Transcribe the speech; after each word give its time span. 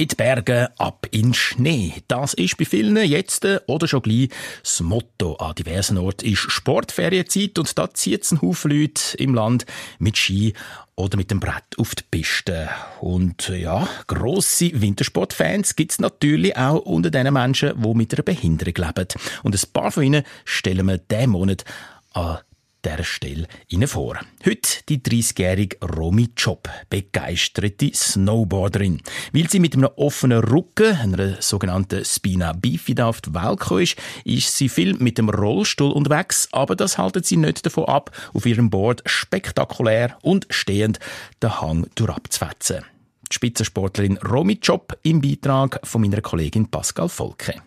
In 0.00 0.08
die 0.08 0.16
Berge, 0.16 0.70
ab 0.78 1.06
in 1.10 1.34
Schnee. 1.34 1.92
Das 2.08 2.32
ist 2.32 2.56
bei 2.56 2.64
vielen 2.64 2.96
jetzt 2.96 3.46
oder 3.66 3.86
schon 3.86 4.00
gleich 4.00 4.30
das 4.62 4.80
Motto. 4.80 5.34
An 5.34 5.54
diversen 5.54 5.98
Orten 5.98 6.24
ist 6.24 6.50
Sportferienzeit 6.50 7.58
und 7.58 7.76
da 7.76 7.92
zieht 7.92 8.22
es 8.22 8.32
einen 8.32 8.40
Haufen 8.40 8.70
Leute 8.70 9.18
im 9.18 9.34
Land 9.34 9.66
mit 9.98 10.16
Ski 10.16 10.54
oder 10.96 11.18
mit 11.18 11.30
dem 11.30 11.38
Brett 11.38 11.76
auf 11.76 11.94
die 11.94 12.04
Piste. 12.10 12.70
Und 13.02 13.50
ja, 13.50 13.86
grosse 14.06 14.80
Wintersportfans 14.80 15.76
gibt 15.76 15.92
es 15.92 15.98
natürlich 15.98 16.56
auch 16.56 16.78
unter 16.78 17.10
den 17.10 17.30
Menschen, 17.34 17.74
die 17.82 17.94
mit 17.94 18.14
einer 18.14 18.22
Behinderung 18.22 18.74
leben. 18.74 19.08
Und 19.42 19.54
ein 19.54 19.72
paar 19.74 19.92
von 19.92 20.02
ihnen 20.02 20.24
stellen 20.46 20.86
wir 20.86 20.96
diesen 20.96 21.28
Monat 21.28 21.66
an 22.14 22.38
dieser 22.84 23.04
Stelle 23.04 23.46
Ihnen 23.68 23.88
vor. 23.88 24.18
Heute 24.44 24.82
die 24.88 24.98
30-jährige 24.98 25.78
Romy 25.84 26.28
Job, 26.36 26.68
begeisterte 26.88 27.90
Snowboarderin. 27.94 29.00
Weil 29.32 29.48
sie 29.48 29.60
mit 29.60 29.74
einem 29.74 29.90
offenen 29.96 30.42
Rücken, 30.42 30.96
einer 30.96 31.40
sogenannten 31.40 32.04
Spina 32.04 32.52
Bifida, 32.52 33.06
auf 33.06 33.20
die 33.20 33.34
Welt 33.34 33.60
gekommen 33.60 33.82
ist, 33.82 33.96
ist 34.24 34.56
sie 34.56 34.68
viel 34.68 34.94
mit 34.94 35.18
dem 35.18 35.28
Rollstuhl 35.28 35.92
unterwegs, 35.92 36.48
aber 36.52 36.76
das 36.76 36.98
haltet 36.98 37.26
sie 37.26 37.36
nicht 37.36 37.64
davon 37.64 37.84
ab, 37.84 38.10
auf 38.34 38.46
ihrem 38.46 38.70
Board 38.70 39.02
spektakulär 39.06 40.16
und 40.22 40.46
stehend 40.50 40.98
den 41.42 41.60
Hang 41.60 41.86
durchabzufetzen. 41.94 42.84
Die 43.30 43.34
Spitzensportlerin 43.34 44.18
Romy 44.18 44.58
Job 44.60 44.98
im 45.02 45.20
Beitrag 45.20 45.80
von 45.84 46.00
meiner 46.00 46.20
Kollegin 46.20 46.68
Pascal 46.68 47.08
Volke. 47.08 47.62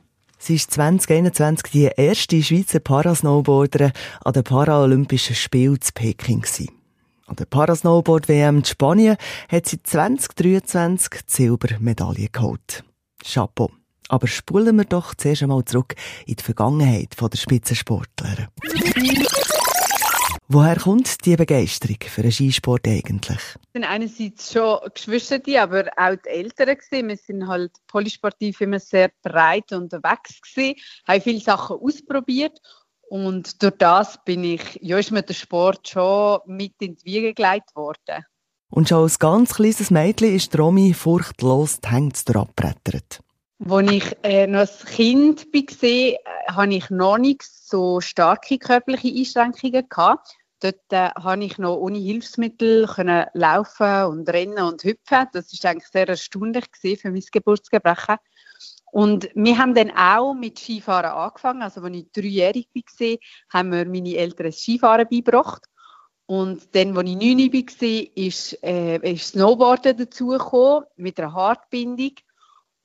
Sie 0.46 0.56
ist 0.56 0.72
2021 0.72 1.72
die 1.72 1.90
erste 1.96 2.44
Schweizer 2.44 2.82
Parasnowboarderin 2.82 3.94
an 4.26 4.34
den 4.34 4.44
Paralympischen 4.44 5.38
Spielen 5.38 5.80
zu 5.80 5.94
Peking. 5.94 6.44
An 7.28 7.38
der 7.38 7.46
Parasnowboard-WM 7.46 8.58
in 8.58 8.66
Spanien 8.66 9.16
hat 9.48 9.68
sie 9.68 9.82
2023 9.82 11.22
die 11.22 11.32
Silbermedaille 11.32 12.28
geholt. 12.30 12.84
Chapeau. 13.24 13.72
Aber 14.10 14.28
spulen 14.28 14.76
wir 14.76 14.84
doch 14.84 15.16
zuerst 15.16 15.44
einmal 15.44 15.64
zurück 15.64 15.96
in 16.26 16.36
die 16.36 16.44
Vergangenheit 16.44 17.16
der 17.18 17.38
Spitzensportler. 17.38 18.50
Woher 20.54 20.76
kommt 20.76 21.26
die 21.26 21.36
Begeisterung 21.36 21.98
für 22.00 22.22
den 22.22 22.32
Skisport 22.32 22.88
eigentlich? 22.88 23.40
Es 23.40 23.74
sind 23.74 23.86
einerseits 23.86 24.54
schon 24.54 24.78
Geschwister, 24.94 25.40
aber 25.60 25.86
auch 25.98 26.16
die 26.24 26.30
Eltern 26.30 26.78
gewesen. 26.78 27.08
Wir 27.08 27.18
sind 27.18 27.48
halt 27.48 27.72
polysportiv 27.88 28.62
immer 28.62 28.78
sehr 28.80 29.10
breit 29.24 29.72
unterwegs 29.72 30.40
gewesen, 30.44 30.76
haben 31.08 31.22
viele 31.22 31.40
Sachen 31.40 31.78
ausprobiert 31.78 32.62
und 33.10 33.64
durch 33.64 33.74
das 33.80 34.24
bin 34.26 34.44
ich, 34.44 34.62
ja, 34.80 35.00
ist 35.00 35.10
mir 35.10 35.24
der 35.24 35.34
Sport 35.34 35.90
schon 35.90 36.42
mit 36.46 36.74
in 36.82 36.98
die 36.98 37.06
Wiege 37.06 37.34
gelegt 37.34 37.76
worden. 37.76 38.24
Und 38.70 38.90
schon 38.90 39.02
als 39.02 39.18
ganz 39.18 39.56
kleines 39.56 39.90
Mädchen 39.90 40.36
ist 40.36 40.56
Romy 40.56 40.94
furchtlos 40.94 41.80
die 41.82 41.90
Hänge 41.90 42.14
abbrettert. 42.36 43.22
Als 43.68 43.92
ich 43.92 44.18
äh, 44.22 44.46
noch 44.46 44.60
als 44.60 44.86
Kind 44.86 45.48
war, 45.52 45.90
äh, 45.90 46.16
hatte 46.48 46.74
ich 46.76 46.92
noch 46.92 47.18
nicht 47.18 47.42
so 47.42 48.02
starke 48.02 48.60
körperliche 48.60 49.08
Einschränkungen. 49.08 49.90
Gehabt. 49.90 50.36
Dort 50.64 50.94
äh, 50.94 51.10
konnte 51.22 51.46
ich 51.46 51.58
noch 51.58 51.76
ohne 51.76 51.98
Hilfsmittel 51.98 52.88
können 52.88 53.26
laufen 53.34 54.06
und 54.06 54.30
rennen 54.30 54.64
und 54.64 54.82
hüpfen. 54.82 55.28
Das 55.34 55.52
ist 55.52 55.66
eigentlich 55.66 55.90
sehr 55.90 56.08
erstaunlich 56.08 56.64
für 56.82 57.12
mein 57.12 57.24
Geburtsgebrechen. 57.30 58.16
Und 58.94 59.28
wir 59.36 59.58
haben 59.58 59.74
dann 59.74 59.92
auch 59.92 60.34
mit 60.34 60.58
Skifahren 60.60 61.12
angefangen. 61.12 61.64
Also, 61.64 61.82
als 61.82 61.98
ich 61.98 62.12
dreijährig 62.14 62.70
war, 62.74 63.18
haben 63.50 63.70
mir 63.70 63.86
meine 63.86 64.16
Eltern 64.16 64.46
das 64.46 64.60
Skifahren 64.60 65.06
beigebracht. 65.10 65.64
Und 66.28 66.74
dann, 66.74 66.96
als 66.98 67.10
ich 67.10 67.16
neun 67.18 67.52
war, 67.52 68.08
ist, 68.16 68.64
äh, 68.64 69.12
ist 69.12 69.28
Snowboarden 69.30 69.98
dazugekommen 69.98 70.86
mit 70.96 71.20
einer 71.20 71.34
Hartbindung. 71.34 72.14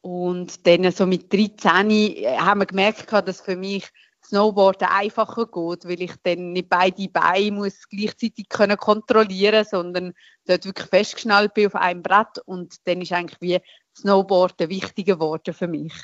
Und 0.01 0.67
dann 0.67 0.91
so 0.91 1.07
mit 1.07 1.33
13 1.33 1.91
äh, 1.91 2.39
haben 2.39 2.59
wir 2.59 2.67
gemerkt, 2.67 3.13
dass 3.13 3.41
für 3.41 3.55
mich 3.55 3.89
Snowboarden 4.29 4.89
einfacher 4.89 5.47
geht, 5.47 5.85
weil 5.87 6.03
ich 6.03 6.13
dann 6.23 6.53
nicht 6.53 6.69
beide 6.69 7.09
Beine 7.09 7.53
muss 7.53 7.89
gleichzeitig 7.89 8.49
können 8.49 8.77
kontrollieren 8.77 9.65
sondern 9.65 10.13
dort 10.47 10.67
wirklich 10.67 10.89
festgeschnallt 10.89 11.55
bin 11.55 11.67
auf 11.67 11.75
einem 11.75 12.03
Brett 12.03 12.39
und 12.45 12.77
dann 12.85 13.01
ist 13.01 13.13
eigentlich 13.13 13.41
wie 13.41 13.59
Snowboarden 13.97 14.69
wichtiger 14.69 15.15
geworden 15.15 15.55
für 15.55 15.67
mich. 15.67 15.95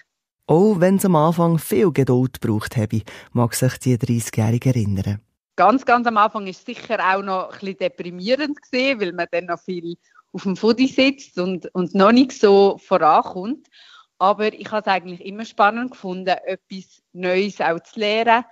Auch 0.46 0.80
wenn 0.80 0.96
es 0.96 1.04
am 1.04 1.16
Anfang 1.16 1.58
viel 1.58 1.92
Geduld 1.92 2.40
gebraucht 2.40 2.76
habe, 2.76 3.02
mag 3.32 3.54
sich 3.54 3.78
die 3.78 3.96
30-Jährige 3.96 4.70
erinnern. 4.70 5.20
Ganz, 5.56 5.84
ganz 5.84 6.06
am 6.06 6.16
Anfang 6.16 6.46
ist 6.46 6.60
es 6.60 6.64
sicher 6.64 6.98
auch 7.00 7.22
noch 7.22 7.52
ein 7.52 7.58
bisschen 7.58 7.78
deprimierend 7.78 8.60
gewesen, 8.60 9.00
weil 9.00 9.12
man 9.12 9.26
dann 9.30 9.46
noch 9.46 9.60
viel 9.60 9.96
auf 10.32 10.42
dem 10.42 10.56
Fudi 10.56 10.88
sitzt 10.88 11.38
und, 11.38 11.72
und 11.74 11.94
noch 11.94 12.12
nicht 12.12 12.32
so 12.32 12.78
vorankommt. 12.78 13.68
Aber 14.18 14.52
ich 14.52 14.70
habe 14.70 14.82
es 14.82 14.86
eigentlich 14.86 15.24
immer 15.24 15.44
spannend 15.44 15.92
gefunden, 15.92 16.34
etwas 16.46 17.02
Neues 17.12 17.60
auch 17.60 17.80
zu 17.80 18.00
lernen. 18.00 18.44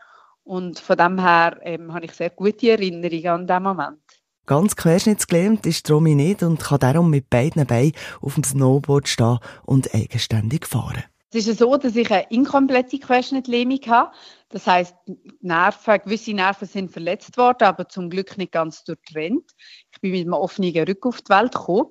Und 0.44 0.78
von 0.78 0.96
dem 0.96 1.20
her 1.20 1.58
ähm, 1.62 1.94
habe 1.94 2.04
ich 2.04 2.12
sehr 2.12 2.30
gute 2.30 2.70
Erinnerungen 2.70 3.26
an 3.26 3.46
diesen 3.46 3.62
Moment. 3.62 4.02
Ganz 4.44 4.74
querschnittsgelähmt 4.74 5.64
ist 5.66 5.88
Romy 5.88 6.16
nicht 6.16 6.42
und 6.42 6.58
kann 6.58 6.80
darum 6.80 7.10
mit 7.10 7.30
beiden 7.30 7.64
Beinen 7.64 7.92
auf 8.20 8.34
dem 8.34 8.42
Snowboard 8.42 9.06
stehen 9.06 9.38
und 9.64 9.94
eigenständig 9.94 10.66
fahren. 10.66 11.04
Es 11.34 11.46
ist 11.46 11.60
so, 11.60 11.76
dass 11.76 11.96
ich 11.96 12.10
eine 12.10 12.26
inkomplette 12.30 12.98
Querschnittlähmung 12.98 13.80
habe. 13.86 14.12
Das 14.50 14.66
heisst, 14.66 14.94
Nerven, 15.40 16.00
gewisse 16.04 16.34
Nerven 16.34 16.68
sind 16.68 16.90
verletzt 16.90 17.38
worden, 17.38 17.64
aber 17.64 17.88
zum 17.88 18.10
Glück 18.10 18.36
nicht 18.36 18.52
ganz 18.52 18.84
durchtrennt. 18.84 19.50
Ich 19.92 20.00
bin 20.00 20.10
mit 20.10 20.22
einem 20.22 20.34
offenen 20.34 20.76
Rücken 20.76 21.08
auf 21.08 21.22
die 21.22 21.30
Welt 21.30 21.54
gekommen. 21.54 21.86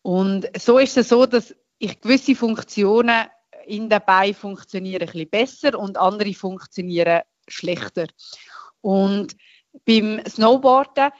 Und 0.00 0.48
so 0.58 0.78
ist 0.78 0.96
es 0.96 1.10
so, 1.10 1.26
dass 1.26 1.54
ich 1.82 2.00
gewisse 2.00 2.36
Funktionen 2.36 3.26
in 3.66 3.88
den 3.88 4.00
Beinen 4.06 4.34
funktionieren 4.34 5.02
ein 5.02 5.06
bisschen 5.12 5.30
besser 5.30 5.78
und 5.78 5.98
andere 5.98 6.32
funktionieren 6.32 7.22
schlechter. 7.48 8.06
Und 8.80 9.36
beim 9.84 10.22
Snowboarden 10.24 11.10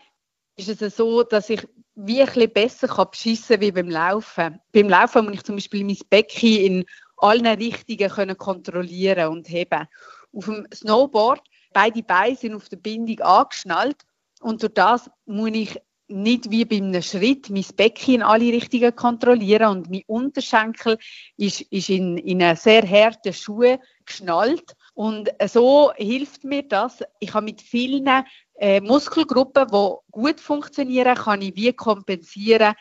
ist 0.54 0.80
es 0.80 0.96
so, 0.96 1.24
dass 1.24 1.50
ich 1.50 1.66
wie 1.96 2.22
ein 2.22 2.52
bisschen 2.52 2.88
kann 2.88 3.10
beschissen 3.10 3.60
wie 3.60 3.72
beim 3.72 3.90
Laufen. 3.90 4.60
Beim 4.72 4.88
Laufen 4.88 5.24
muss 5.24 5.34
ich 5.34 5.42
zum 5.42 5.56
Beispiel 5.56 5.84
mein 5.84 5.98
Becken 6.08 6.56
in 6.56 6.84
allen 7.16 7.46
Richtungen 7.46 8.10
können 8.10 8.38
kontrollieren 8.38 9.32
und 9.32 9.48
heben. 9.48 9.88
Auf 10.32 10.44
dem 10.44 10.68
Snowboard, 10.72 11.42
beide 11.72 12.04
Beine 12.04 12.36
sind 12.36 12.54
auf 12.54 12.68
der 12.68 12.76
Bindung 12.76 13.18
angeschnallt 13.18 14.02
und 14.40 14.62
durch 14.62 14.74
das 14.74 15.10
muss 15.26 15.50
ich 15.54 15.76
nicht 16.12 16.50
wie 16.50 16.64
bei 16.64 16.76
einem 16.76 17.02
Schritt 17.02 17.50
mein 17.50 17.64
Becken 17.76 18.14
in 18.14 18.22
alle 18.22 18.52
Richtungen 18.52 18.94
kontrollieren 18.94 19.70
und 19.70 19.90
mein 19.90 20.02
Unterschenkel 20.06 20.98
ist, 21.36 21.62
ist 21.62 21.88
in, 21.88 22.18
in 22.18 22.42
einen 22.42 22.56
sehr 22.56 22.88
harten 22.88 23.32
Schuhe 23.32 23.80
geschnallt. 24.04 24.74
Und 24.94 25.30
so 25.46 25.92
hilft 25.96 26.44
mir 26.44 26.62
das. 26.62 27.02
Ich 27.18 27.32
habe 27.34 27.46
mit 27.46 27.62
vielen 27.62 28.08
äh, 28.56 28.80
Muskelgruppen, 28.80 29.66
die 29.68 29.94
gut 30.10 30.40
funktionieren, 30.40 31.16
kann 31.16 31.42
ich 31.42 31.56
wie 31.56 31.72
kompensieren, 31.72 32.74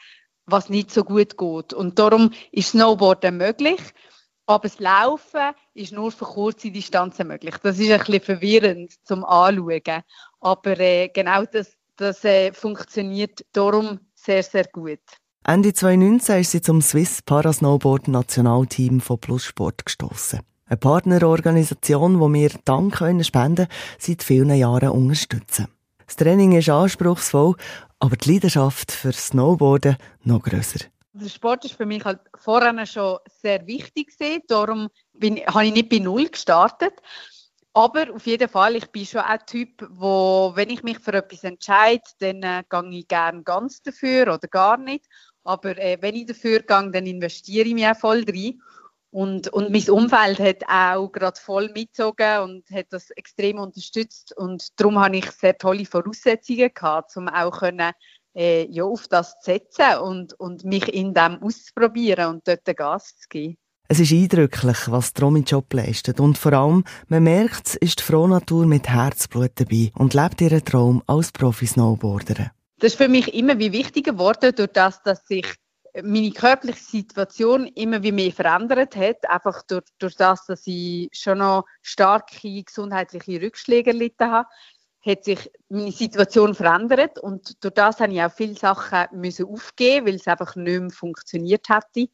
was 0.46 0.70
nicht 0.70 0.92
so 0.92 1.04
gut 1.04 1.38
geht. 1.38 1.74
Und 1.74 1.98
darum 1.98 2.32
ist 2.52 2.72
Snowboarden 2.72 3.38
möglich. 3.38 3.80
Aber 4.46 4.64
das 4.64 4.80
Laufen 4.80 5.54
ist 5.74 5.94
nur 5.94 6.12
für 6.12 6.26
kurze 6.26 6.72
Distanzen 6.72 7.28
möglich. 7.28 7.56
Das 7.64 7.80
ist 7.80 7.92
ein 7.92 8.00
bisschen 8.00 8.22
verwirrend 8.22 8.94
zum 9.06 9.24
Anschauen. 9.24 10.04
Aber 10.42 10.80
äh, 10.80 11.08
genau 11.10 11.46
das, 11.46 11.78
das 12.02 12.26
äh, 12.26 12.52
funktioniert 12.52 13.46
darum 13.54 14.00
sehr, 14.14 14.44
sehr 14.44 14.66
gut. 14.66 15.00
Ende 15.44 15.74
2019 15.74 16.42
ist 16.42 16.52
sie 16.52 16.62
zum 16.62 16.82
Swiss 16.82 17.22
Parasnowboard 17.22 18.08
Nationalteam 18.08 19.02
von 19.02 19.20
Plussport 19.20 19.86
gestoßen. 19.86 20.40
Eine 20.66 20.78
Partnerorganisation, 20.78 22.14
die 22.14 22.40
wir 22.40 22.50
dank 22.64 22.96
können 22.96 23.24
spenden 23.24 23.68
seit 23.98 24.24
vielen 24.24 24.54
Jahren 24.54 24.90
unterstützen. 24.90 25.68
Das 26.06 26.16
Training 26.16 26.54
ist 26.54 26.70
anspruchsvoll, 26.70 27.56
aber 28.00 28.16
die 28.18 28.34
Leidenschaft 28.34 28.92
für 28.92 29.12
Snowboarden 29.12 29.98
noch 30.24 30.42
grösser. 30.42 30.86
Der 31.14 31.28
Sport 31.28 31.66
ist 31.66 31.76
für 31.76 31.86
mich 31.86 32.06
halt 32.06 32.20
vorher 32.38 32.86
schon 32.86 33.18
sehr 33.42 33.68
wichtig 33.68 34.18
gewesen. 34.18 34.44
Darum 34.48 34.90
bin, 35.14 35.38
habe 35.46 35.66
ich 35.66 35.74
nicht 35.74 35.90
bei 35.90 36.00
Null 36.00 36.30
gestartet. 36.30 36.94
Aber 37.74 38.14
auf 38.14 38.26
jeden 38.26 38.50
Fall, 38.50 38.76
ich 38.76 38.88
bin 38.88 39.06
schon 39.06 39.22
ein 39.22 39.40
Typ, 39.48 39.88
wo, 39.92 40.52
wenn 40.56 40.70
ich 40.70 40.84
mich 40.84 41.00
für 41.00 41.14
etwas 41.14 41.46
entscheide, 41.46 42.04
dann 42.20 42.44
äh, 42.44 42.64
gehe 42.70 43.00
ich 43.00 43.08
gerne 43.08 43.44
ganz 43.44 43.82
dafür 43.82 44.24
oder 44.24 44.48
gar 44.50 44.78
nicht. 44.78 45.06
Aber 45.44 45.78
äh, 45.78 45.98
wenn 46.02 46.16
ich 46.16 46.26
dafür 46.26 46.60
gehe, 46.60 46.92
dann 46.92 47.06
investiere 47.06 47.68
ich 47.68 47.74
mich 47.74 47.88
auch 47.88 47.96
voll 47.96 48.26
rein. 48.28 48.62
Und, 49.12 49.50
und 49.50 49.72
mein 49.72 49.90
Umfeld 49.90 50.40
hat 50.40 50.64
auch 50.70 51.12
gerade 51.12 51.40
voll 51.40 51.70
mitgezogen 51.70 52.40
und 52.40 52.70
hat 52.72 52.88
das 52.92 53.10
extrem 53.12 53.58
unterstützt. 53.60 54.36
Und 54.38 54.68
darum 54.80 55.00
habe 55.00 55.18
ich 55.18 55.32
sehr 55.32 55.58
tolle 55.58 55.86
Voraussetzungen 55.86 56.74
gehabt, 56.74 57.16
um 57.16 57.30
auch 57.30 57.60
können, 57.60 57.92
äh, 58.36 58.68
ja, 58.70 58.84
auf 58.84 59.08
das 59.08 59.40
zu 59.40 59.52
setzen 59.52 59.98
und, 60.02 60.34
und 60.40 60.66
mich 60.66 60.88
in 60.94 61.14
dem 61.14 61.42
auszuprobieren 61.42 62.36
und 62.36 62.48
dort 62.48 62.66
Gas 62.78 63.18
zu 63.18 63.28
geben. 63.30 63.58
Es 63.92 64.00
ist 64.00 64.14
eindrücklich, 64.14 64.78
was 64.88 65.12
die 65.12 65.22
Romy 65.22 65.42
Job 65.42 65.74
leistet. 65.74 66.22
Und 66.22 66.38
vor 66.38 66.54
allem, 66.54 66.86
man 67.10 67.24
merkt, 67.24 67.68
es 67.68 67.76
ist 67.76 68.00
die 68.00 68.04
Frohnatur 68.04 68.66
mit 68.66 68.88
Herzblut 68.88 69.52
dabei 69.56 69.92
und 69.96 70.14
lebt 70.14 70.40
ihren 70.40 70.64
Traum 70.64 71.04
als 71.08 71.34
Profi-Snowboarderin. 71.34 72.52
Das 72.80 72.94
ist 72.94 72.96
für 72.96 73.10
mich 73.10 73.34
immer 73.34 73.60
wie 73.60 73.74
wichtiger 73.74 74.14
geworden, 74.14 74.56
durch 74.56 74.72
das, 74.72 75.04
dass 75.04 75.28
sich 75.28 75.46
meine 76.02 76.32
körperliche 76.32 76.82
Situation 76.82 77.68
immer 77.68 78.02
wie 78.02 78.14
mehr 78.14 78.32
verändert 78.32 78.96
hat. 78.96 79.30
Einfach 79.30 79.62
durch, 79.64 79.84
durch 80.00 80.16
das, 80.16 80.46
dass 80.46 80.66
ich 80.68 81.10
schon 81.12 81.40
noch 81.40 81.66
starke 81.82 82.64
gesundheitliche 82.64 83.42
Rückschläge 83.42 83.90
erlitten 83.90 84.32
habe, 84.32 84.48
hat 85.06 85.26
sich 85.26 85.52
meine 85.68 85.92
Situation 85.92 86.56
verändert 86.56 87.20
und 87.20 87.62
durch 87.62 87.74
das 87.74 88.00
habe 88.00 88.14
ich 88.14 88.22
auch 88.22 88.32
viele 88.32 88.56
Sachen 88.56 89.20
müssen 89.20 89.48
aufgeben, 89.48 90.08
weil 90.08 90.16
es 90.16 90.28
einfach 90.28 90.56
nicht 90.56 90.80
mehr 90.80 90.92
funktioniert 90.92 91.68
hätte. 91.68 92.08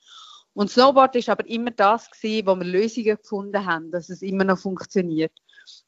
Und 0.57 0.71
Snowboard 0.71 1.15
ist 1.15 1.29
aber 1.29 1.47
immer 1.47 1.69
das 1.69 2.09
gewesen, 2.09 2.47
wo 2.47 2.55
wir 2.55 2.63
Lösungen 2.63 3.15
gefunden 3.15 3.63
haben, 3.63 3.91
dass 3.91 4.09
es 4.09 4.23
immer 4.23 4.43
noch 4.43 4.57
funktioniert. 4.57 5.31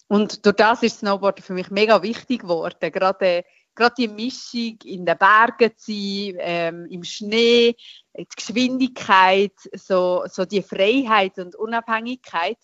Und 0.08 0.46
durch 0.46 0.58
das 0.58 0.84
ist 0.84 1.00
Snowboard 1.00 1.40
für 1.40 1.54
mich 1.54 1.72
mega 1.72 2.04
wichtig 2.04 2.42
geworden. 2.42 2.92
Gerade, 2.92 3.46
gerade 3.74 3.96
die 3.98 4.08
Mischung 4.08 4.78
in 4.84 5.08
den 5.08 5.18
Bergen 5.18 5.72
zu 5.76 5.92
sein, 5.92 6.36
ähm, 6.38 6.86
im 6.92 7.04
Schnee, 7.04 7.78
die 8.16 8.28
Geschwindigkeit, 8.36 9.54
so, 9.74 10.26
so 10.28 10.46
die 10.46 10.62
Freiheit 10.62 11.40
und 11.40 11.56
Unabhängigkeit, 11.56 12.60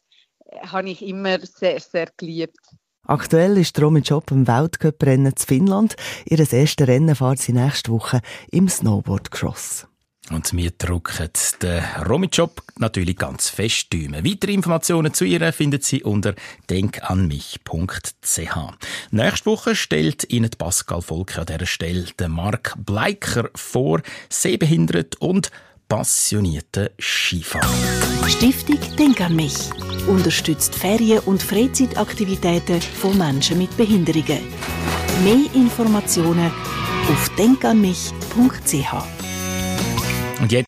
äh, 0.46 0.60
habe 0.60 0.92
ich 0.92 1.02
immer 1.02 1.40
sehr, 1.40 1.80
sehr 1.80 2.10
geliebt. 2.18 2.60
Aktuell 3.07 3.57
ist 3.57 3.81
Romy 3.81 4.02
Job 4.02 4.30
im 4.30 4.48
Weltcuprennen 4.48 5.36
zu 5.36 5.48
Finnland. 5.48 5.96
Ihr 6.25 6.38
erstes 6.38 6.88
Rennen 6.88 7.16
fahrt 7.16 7.40
sie 7.40 7.54
nächste 7.54 7.92
Woche 7.92 8.22
im 8.52 8.69
Snowboard 8.69 9.31
Cross. 9.31 9.88
Und 10.31 10.56
wir 10.56 10.72
drücken 10.72 11.30
den 11.62 11.83
Romy-Job 12.07 12.63
natürlich 12.77 13.18
ganz 13.18 13.50
fest 13.50 13.94
Däumen. 13.94 14.25
Weitere 14.25 14.54
Informationen 14.54 15.13
zu 15.13 15.24
ihr 15.24 15.54
findet 15.54 15.83
Sie 15.83 16.04
unter 16.04 16.33
denkanmich.ch. 16.69 18.57
Nächste 19.12 19.45
Woche 19.45 19.75
stellt 19.75 20.31
Ihnen 20.31 20.50
Pascal 20.57 21.01
Volke 21.01 21.42
an 21.42 21.45
dieser 21.45 21.68
Stelle 21.68 22.06
den 22.19 22.31
Mark 22.31 22.74
Bleiker 22.77 23.50
vor, 23.54 24.01
sehbehindert 24.30 25.16
und 25.22 25.51
passionierter 25.88 26.89
Skifahrer. 27.00 28.28
Stiftung 28.28 28.80
Denk 28.98 29.21
an 29.21 29.36
mich 29.36 29.56
unterstützt 30.07 30.74
Ferien- 30.74 31.19
und 31.19 31.44
Freizeitaktivitäten 31.44 32.81
von 32.81 33.16
Menschen 33.18 33.60
mit 33.60 33.75
Behinderungen. 33.78 34.42
Mehr 35.24 35.54
Informationen 35.54 36.51
auf 37.10 37.30
denkanmich.ch. 37.38 39.15
Und 40.40 40.52
jetzt 40.52 40.64